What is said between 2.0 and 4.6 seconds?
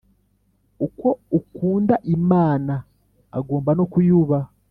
Imana agomba no kuyubaha.